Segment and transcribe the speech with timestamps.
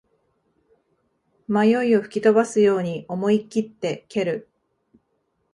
[1.47, 4.49] 迷いを吹き飛ばすように思いきって蹴る